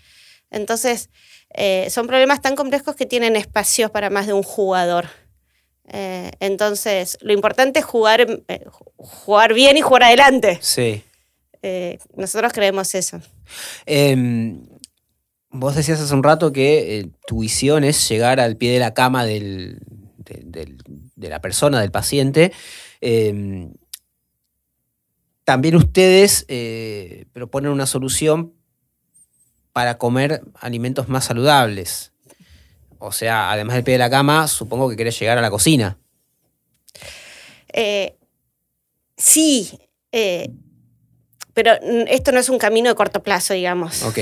[0.51, 1.11] Entonces,
[1.57, 5.07] eh, son problemas tan complejos que tienen espacios para más de un jugador.
[5.89, 8.65] Eh, entonces, lo importante es jugar, eh,
[8.97, 10.59] jugar bien y jugar adelante.
[10.61, 11.03] Sí.
[12.15, 13.21] nosotros creemos eso.
[13.87, 14.63] Em,
[15.51, 19.25] vos decías hace un rato que tu visión es llegar al pie de la cama
[19.25, 19.77] de,
[21.17, 22.53] la persona, del paciente.
[23.01, 23.73] Em,
[25.43, 26.47] también ustedes
[27.33, 28.56] proponen una solución
[29.77, 32.11] para comer alimentos más saludables.
[32.99, 35.99] O sea, además del pie de la cama, supongo que querés llegar a la cocina.
[37.75, 38.17] Eh,
[39.19, 39.79] sí,
[40.13, 40.49] eh,
[41.53, 41.73] pero
[42.09, 44.03] esto no es un camino de corto plazo, digamos.
[44.05, 44.19] Ok.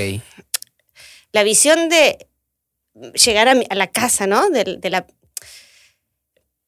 [1.31, 2.27] La visión de
[3.13, 4.49] llegar a, la casa, ¿no?
[4.49, 5.07] De, la,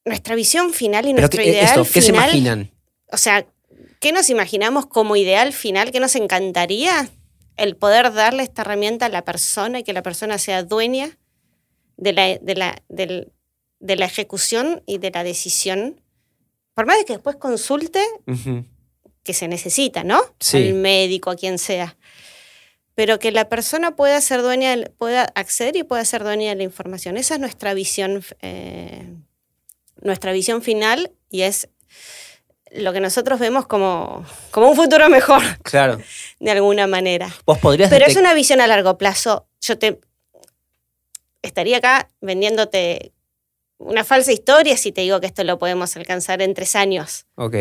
[0.05, 2.71] nuestra visión final y nuestro ideal ¿Qué se imaginan?
[3.11, 3.45] O sea,
[3.99, 5.91] ¿qué nos imaginamos como ideal final?
[5.91, 7.09] ¿Qué nos encantaría?
[7.57, 11.17] El poder darle esta herramienta a la persona y que la persona sea dueña
[11.97, 16.01] de la, de la, de la ejecución y de la decisión,
[16.73, 18.03] por más de que después consulte,
[19.23, 20.21] que se necesita, ¿no?
[20.39, 20.57] Sí.
[20.57, 21.97] Al médico, a quien sea.
[22.97, 26.63] pero que la persona pueda ser dueña, pueda acceder y pueda ser dueña de la
[26.63, 27.15] información.
[27.15, 29.13] Esa es nuestra visión, eh,
[30.01, 31.69] nuestra visión final y es
[32.71, 35.41] lo que nosotros vemos como, como un futuro mejor.
[35.63, 35.99] Claro.
[36.39, 37.29] De alguna manera.
[37.45, 39.47] Vos podrías Pero es una visión a largo plazo.
[39.61, 39.99] Yo te
[41.41, 43.13] estaría acá vendiéndote
[43.77, 47.25] una falsa historia si te digo que esto lo podemos alcanzar en tres años.
[47.35, 47.55] Ok.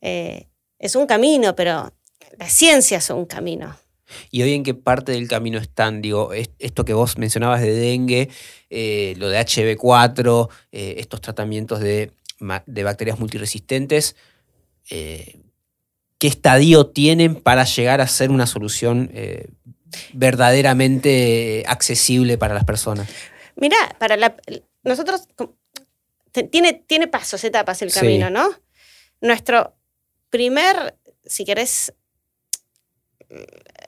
[0.00, 0.46] Eh,
[0.78, 1.92] es un camino, pero
[2.38, 3.76] la ciencia es un camino.
[4.30, 6.02] ¿Y hoy en qué parte del camino están?
[6.02, 8.28] Digo, esto que vos mencionabas de dengue,
[8.68, 12.12] eh, lo de HB4, eh, estos tratamientos de,
[12.66, 14.16] de bacterias multiresistentes,
[14.88, 19.10] ¿qué estadio tienen para llegar a ser una solución
[20.12, 23.08] verdaderamente accesible para las personas?
[23.56, 24.36] Mira, para la,
[24.82, 25.28] nosotros
[26.50, 28.48] tiene, tiene pasos, etapas el camino, ¿no?
[29.20, 29.76] Nuestro
[30.30, 31.92] primer, si querés,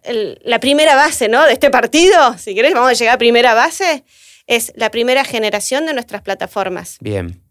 [0.04, 1.44] la primera base, ¿no?
[1.44, 4.04] De este partido, si querés, vamos a llegar a primera base,
[4.46, 6.98] es la primera generación de nuestras plataformas.
[7.00, 7.42] Bien.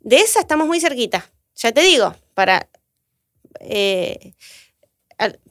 [0.00, 1.30] De esa estamos muy cerquita.
[1.54, 2.68] Ya te digo, para,
[3.60, 4.34] eh,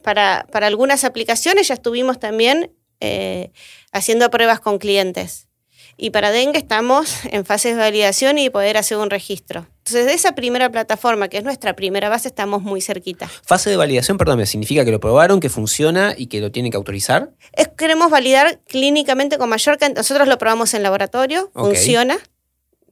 [0.02, 2.70] para, para, algunas aplicaciones ya estuvimos también
[3.00, 3.50] eh,
[3.90, 5.48] haciendo pruebas con clientes.
[5.96, 9.66] Y para dengue estamos en fase de validación y poder hacer un registro.
[9.78, 13.28] Entonces, de esa primera plataforma, que es nuestra primera base, estamos muy cerquita.
[13.44, 16.76] Fase de validación, perdón, ¿significa que lo probaron, que funciona y que lo tienen que
[16.76, 17.32] autorizar?
[17.52, 19.98] Es, queremos validar clínicamente con mayor cantidad.
[19.98, 22.16] Nosotros lo probamos en laboratorio, funciona,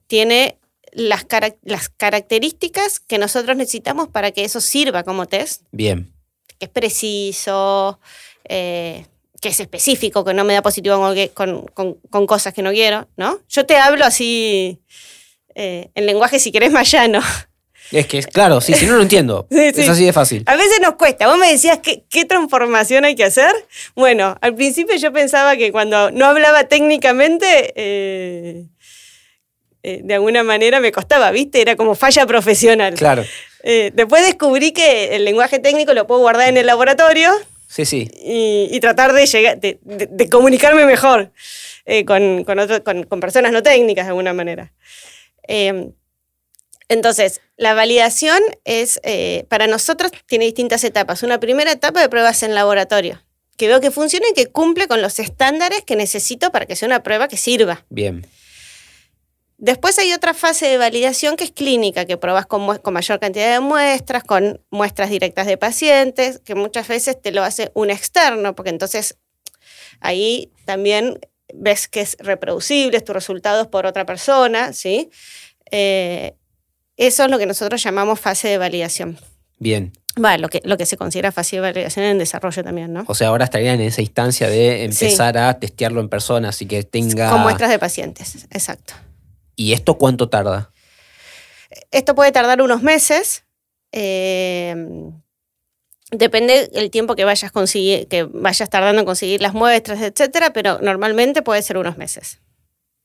[0.07, 0.59] tiene
[0.95, 1.25] las,
[1.63, 5.63] las características que nosotros necesitamos para que eso sirva como test.
[5.71, 6.11] Bien.
[6.57, 7.99] Que es preciso,
[8.45, 9.05] eh,
[9.41, 13.39] que es específico, que no me da positivo con, cosas que no quiero, ¿no?
[13.49, 14.79] Yo te hablo así
[15.53, 17.21] eh, en lenguaje, si querés, más llano.
[17.91, 19.47] Es que es claro, sí, si no lo entiendo.
[19.51, 20.43] Es así de fácil.
[20.47, 21.27] A veces nos cuesta.
[21.27, 23.51] Vos me decías qué transformación hay que hacer.
[23.95, 28.65] Bueno, al principio yo pensaba que cuando no hablaba técnicamente, eh,
[29.85, 31.61] eh, de alguna manera me costaba, ¿viste?
[31.61, 32.93] Era como falla profesional.
[32.95, 33.23] Claro.
[33.63, 37.31] después descubrí que el lenguaje técnico lo puedo guardar en el laboratorio
[37.67, 38.09] Sí, sí.
[38.23, 41.31] Y, tratar de, llegar, de, comunicarme mejor
[41.85, 44.71] eh, con, con, personas no técnicas de alguna manera.
[45.43, 45.91] Em,
[46.87, 51.21] entonces, la validación es, eh, para nosotros, tiene distintas etapas.
[51.23, 53.21] Una primera etapa de pruebas en laboratorio,
[53.57, 56.85] que veo que funciona y que cumple con los estándares que necesito para que sea
[56.85, 57.85] una prueba que sirva.
[57.89, 58.25] Bien.
[59.57, 63.61] Después hay otra fase de validación que es clínica, que probas con, mayor cantidad de
[63.61, 68.69] muestras, con muestras directas de pacientes, que muchas veces te lo hace un externo, porque
[68.69, 69.17] entonces
[70.01, 71.19] ahí también
[71.53, 75.09] ves que es reproducible, tus resultados por otra persona, ¿sí?
[75.71, 76.35] Eh,
[76.97, 79.17] eso es lo que nosotros llamamos fase de validación.
[79.57, 79.93] Bien.
[80.17, 83.05] Bueno, lo que, lo que se considera fase de validación en desarrollo también, ¿no?
[83.07, 86.83] O sea, ahora estarían en esa instancia de empezar a testearlo en personas y que
[86.83, 87.29] tenga...
[87.29, 88.95] Con muestras de pacientes, exacto.
[89.55, 90.71] ¿Y esto cuánto tarda?
[91.91, 93.43] Esto puede tardar unos meses.
[93.91, 94.75] Eh,
[96.11, 101.41] depende del tiempo que vayas, que vayas tardando en conseguir las muestras, etcétera, pero normalmente
[101.41, 102.39] puede ser unos meses.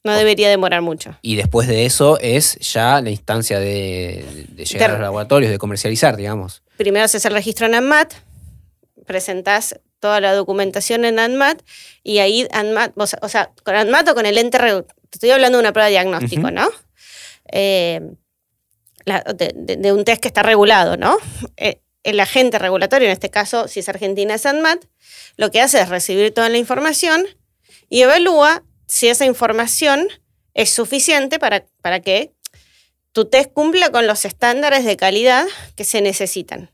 [0.02, 1.18] No debería demorar mucho.
[1.20, 6.16] Y después de eso es ya la instancia de, llegar a los laboratorios, de comercializar,
[6.16, 6.62] digamos.
[6.78, 8.14] Primero haces el registro en ANMAT,
[9.04, 11.62] presentás toda la documentación en ANMAT
[12.02, 15.62] y ahí ANMAT, o sea, con ANMAT o con el ente te estoy hablando de
[15.62, 16.68] una prueba de diagnóstico, ¿no?
[17.52, 18.00] Eh,
[19.04, 21.16] de, un test que está regulado, ¿no?
[21.56, 24.84] Eh, el agente regulatorio, en este caso, si es Argentina, es ANMAT,
[25.36, 27.26] lo que hace es recibir toda la información
[27.88, 30.08] y evalúa si esa información
[30.54, 32.32] es suficiente para, para que
[33.12, 36.70] tu test cumpla con los estándares de calidad que se necesitan.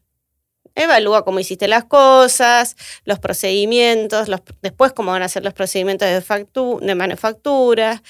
[0.77, 4.29] Evalúa cómo hiciste las cosas, los procedimientos,
[4.61, 8.03] después cómo van a ser los procedimientos de, manufactura,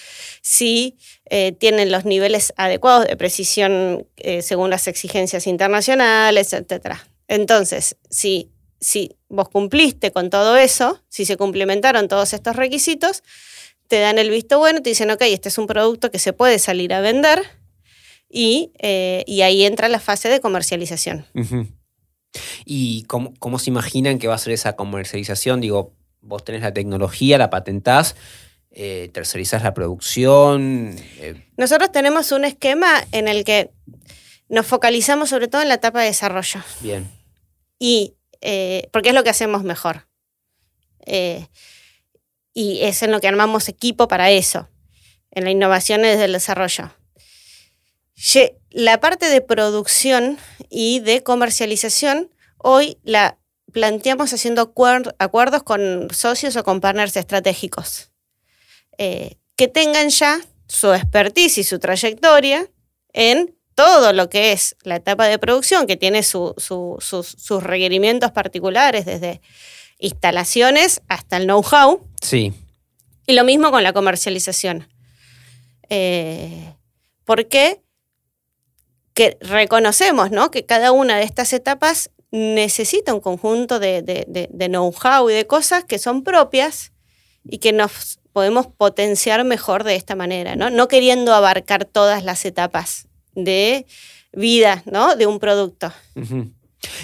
[0.42, 0.96] si
[1.30, 6.96] eh, tienen los niveles adecuados de precisión eh, según las exigencias internacionales, etc.
[7.28, 8.50] Entonces, si,
[8.80, 13.22] si vos cumpliste con todo eso, si se complementaron todos estos requisitos,
[13.86, 16.58] te dan el visto bueno, te dicen, ok, este es un producto que se puede
[16.58, 17.44] salir a vender
[18.28, 21.26] y, eh, ahí entra la fase de comercialización.
[22.64, 25.60] ¿Y cómo, se imaginan que va a ser esa comercialización?
[25.60, 28.16] Digo, vos tenés la tecnología, la patentás,
[28.70, 30.96] eh, tercerizás la producción.
[31.18, 31.46] Eh.
[31.56, 33.70] Nosotros tenemos un esquema en el que
[34.48, 36.60] nos focalizamos sobre todo en la etapa de desarrollo.
[36.80, 37.10] Bien.
[37.78, 40.06] Y eh, porque es lo que hacemos mejor.
[42.54, 44.68] y es en lo que armamos equipo para eso,
[45.30, 46.90] en la innovación desde el desarrollo.
[48.70, 50.38] La parte de producción
[50.68, 53.38] y de comercialización, hoy la
[53.72, 54.72] planteamos haciendo
[55.18, 58.10] acuerdos con socios o con partners estratégicos
[58.98, 62.68] eh, que tengan ya su expertise y su trayectoria
[63.12, 66.54] en todo lo que es la etapa de producción, que tiene sus,
[67.62, 69.40] requerimientos particulares, desde
[69.98, 72.06] instalaciones hasta el know-how.
[72.20, 72.52] Sí.
[73.26, 74.88] Y lo mismo con la comercialización.
[75.88, 76.74] Eh,
[77.24, 77.82] porque
[79.16, 80.50] que reconocemos ¿no?
[80.50, 85.84] que cada una de estas etapas necesita un conjunto de, de know-how y de cosas
[85.84, 86.92] que son propias
[87.42, 90.68] y que nos podemos potenciar mejor de esta manera, ¿no?
[90.68, 93.86] No queriendo abarcar todas las etapas de
[94.34, 95.16] vida, ¿no?
[95.16, 95.90] De un producto.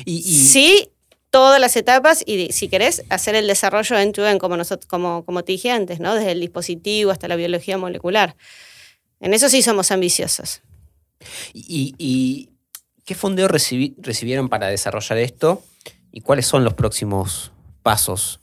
[0.05, 0.91] y, Sí,
[1.31, 5.45] todas las etapas y si querés hacer el desarrollo en tu como, nosotros, como, como
[5.45, 6.15] te dije antes, ¿no?
[6.15, 8.37] Desde el dispositivo hasta la biología molecular.
[9.21, 10.61] En eso sí somos ambiciosos.
[11.53, 12.51] ¿Y,
[13.05, 15.63] qué fondeo recibieron para desarrollar esto?
[16.13, 17.53] ¿Y cuáles son los próximos
[17.83, 18.41] pasos?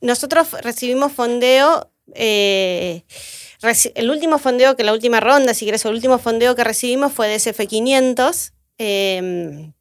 [0.00, 3.04] Nosotros recibimos fondeo eh,
[3.94, 7.28] el último fondeo, que la última ronda, si querés, el último fondeo que recibimos fue
[7.28, 8.52] de SF500.
[8.78, 9.72] Em,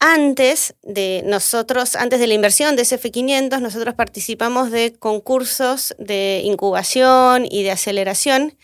[0.00, 7.46] antes de nosotros, antes de la inversión de SF500, nosotros participamos de concursos de incubación
[7.50, 8.56] y de aceleración.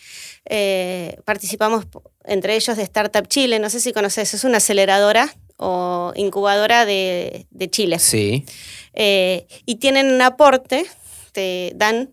[0.45, 1.87] Eh, participamos
[2.24, 7.47] entre ellos de Startup Chile, no sé si conoces, es una aceleradora o incubadora de,
[7.70, 7.99] Chile.
[7.99, 8.45] Sí.
[8.93, 10.87] Eh, y tienen un aporte,
[11.32, 12.11] te dan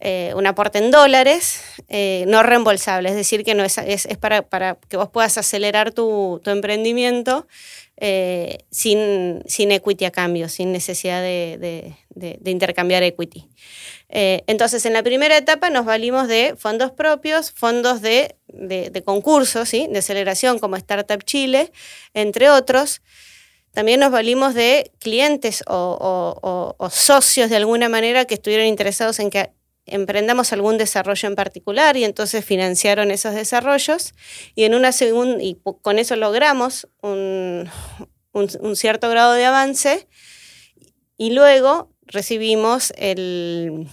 [0.00, 4.40] eh, un aporte en dólares eh, no reembolsable, es decir, que no es, es, para,
[4.40, 7.46] para, que vos puedas acelerar tu, tu emprendimiento
[8.00, 13.48] eh, sin, sin, equity a cambio, sin necesidad de, de, intercambiar equity.
[14.08, 18.34] entonces, en la primera etapa nos valimos de fondos propios, fondos de,
[19.04, 19.86] concursos, ¿sí?
[19.90, 21.72] de aceleración como Startup Chile,
[22.14, 23.02] entre otros.
[23.72, 29.30] También nos valimos de clientes o, o, socios de alguna manera que estuvieron interesados en
[29.30, 29.50] que
[29.90, 34.14] emprendamos algún desarrollo en particular y entonces financiaron esos desarrollos
[34.54, 37.70] y en una segunda y con eso logramos un,
[38.74, 40.08] cierto grado de avance
[41.16, 43.88] y luego recibimos el,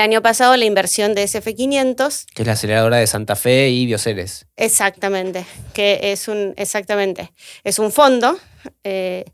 [0.00, 2.26] año pasado la inversión de SF500.
[2.34, 4.46] Que es la aceleradora de Santa Fe y Bioceres.
[4.56, 7.32] Exactamente, que es un, exactamente,
[7.64, 8.38] es un fondo
[8.82, 9.24] eh,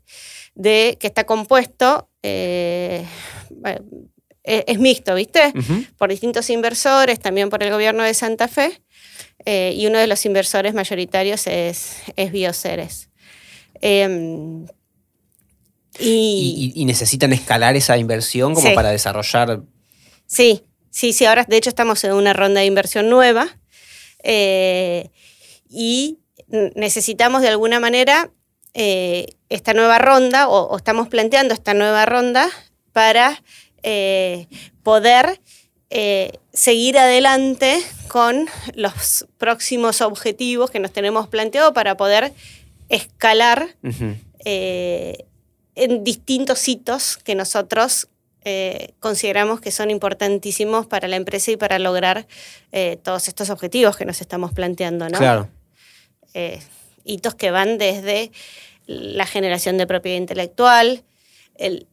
[0.55, 3.05] de, que está compuesto eh,
[4.43, 5.53] eh, es, mixto, ¿viste?
[5.97, 8.81] Por distintos inversores, también por el gobierno de Santa Fe,
[9.45, 13.09] eh, y uno de los inversores mayoritarios es, es Bioceres.
[13.81, 14.65] Em,
[15.99, 19.61] y, necesitan escalar esa inversión como para desarrollar.
[20.25, 21.25] Sí, sí, sí.
[21.25, 23.59] Ahora, de hecho, estamos en una ronda de inversión nueva
[24.23, 25.09] eh,
[25.69, 28.31] y necesitamos de alguna manera
[28.73, 32.49] esta nueva ronda, o, estamos planteando esta nueva ronda
[32.93, 33.41] para
[33.83, 34.47] eh,
[34.83, 35.39] poder
[35.89, 42.33] eh, seguir adelante con los próximos objetivos que nos tenemos planteado para poder
[42.89, 43.75] escalar
[44.45, 45.25] eh,
[45.75, 48.07] en distintos hitos que nosotros
[48.99, 52.25] consideramos que son importantísimos para la empresa y para lograr
[53.03, 55.19] todos estos objetivos que nos estamos planteando, ¿no?
[55.19, 55.47] Claro.
[57.03, 58.31] hitos que van desde
[58.87, 61.03] la generación de propiedad intelectual,
[61.55, 61.85] el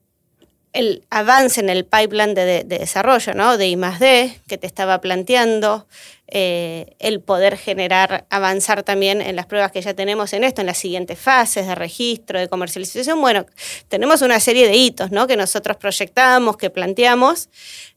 [0.72, 3.56] el avance en el pipeline de, desarrollo, ¿no?
[3.56, 5.86] De I D, que te estaba planteando,
[6.26, 10.66] eh, el poder generar, avanzar también en las pruebas que ya tenemos en esto, en
[10.66, 13.20] las siguientes fases de registro, de comercialización.
[13.20, 13.46] Bueno,
[13.88, 15.26] tenemos una serie de hitos, ¿no?
[15.26, 17.48] Que nosotros proyectamos, que planteamos,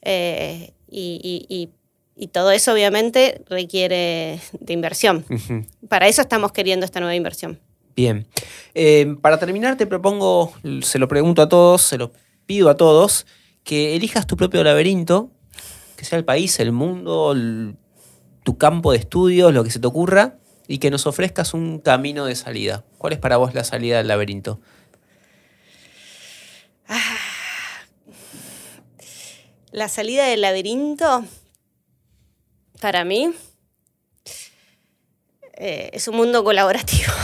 [0.01, 1.69] eh, y,
[2.31, 5.25] todo eso obviamente requiere de inversión.
[5.89, 7.59] Para eso estamos queriendo esta nueva inversión.
[7.95, 8.27] Bien.
[8.75, 10.53] Eh, para terminar, te propongo,
[10.83, 12.11] se lo pregunto a todos, se lo
[12.45, 13.25] pido a todos
[13.63, 15.31] que elijas tu propio laberinto,
[15.95, 17.35] que sea el país, el mundo,
[18.43, 20.37] tu campo de estudios, lo que se te ocurra,
[20.67, 22.85] y que nos ofrezcas un camino de salida.
[22.97, 24.59] ¿Cuál es para vos la salida del laberinto?
[26.87, 26.99] Ah.
[29.71, 31.23] la salida del laberinto,
[32.81, 33.31] para mí,
[35.53, 37.13] eh, es un mundo colaborativo.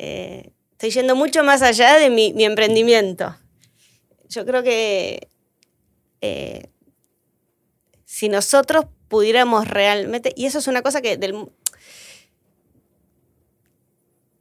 [0.00, 3.34] Eh, estoy yendo mucho más allá de mi emprendimiento
[4.28, 5.28] yo creo que
[6.20, 6.70] eh,
[8.04, 11.46] si nosotros pudiéramos realmente, y eso es una cosa que, del,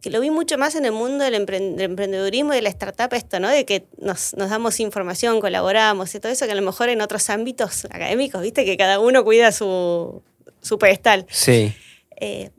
[0.02, 3.40] que lo vi mucho más en el mundo del, emprendedurismo y de la startup, esto,
[3.40, 3.50] ¿no?
[3.50, 7.30] De que nos, damos información, colaboramos y todo eso, que a lo mejor en otros
[7.30, 10.22] ámbitos académicos, viste, que cada uno cuida su,
[10.62, 11.26] su pedestal.
[11.30, 11.74] Sí.
[12.16, 12.52] Eh,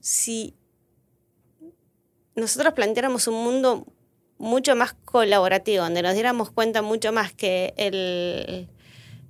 [0.00, 0.54] si
[2.34, 3.86] nosotros planteáramos un mundo
[4.40, 8.68] mucho más colaborativo, donde nos diéramos cuenta mucho más que el,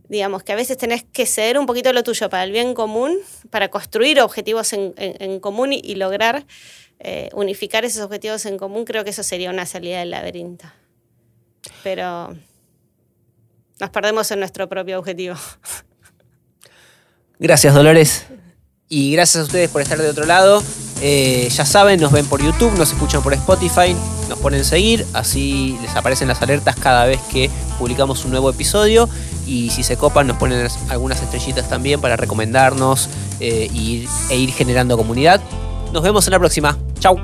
[0.08, 3.18] digamos, que a veces tenés que ceder un poquito lo tuyo para el bien común,
[3.50, 6.46] para construir objetivos en, común y, lograr
[7.00, 10.66] eh, unificar esos objetivos en común, creo que eso sería una salida del laberinto.
[11.82, 12.36] Pero
[13.80, 15.34] nos perdemos en nuestro propio objetivo.
[17.40, 18.26] Gracias, Dolores.
[18.88, 20.62] Y gracias a ustedes por estar de otro lado.
[21.00, 23.96] Eh, ya saben, nos ven por YouTube, nos escuchan por Spotify,
[24.28, 29.08] nos ponen seguir, así les aparecen las alertas cada vez que publicamos un nuevo episodio.
[29.46, 33.08] Y si se copan, nos ponen algunas estrellitas también para recomendarnos
[33.40, 33.70] eh,
[34.30, 35.40] e ir generando comunidad.
[35.92, 36.76] Nos vemos en la próxima.
[37.00, 37.18] Chau.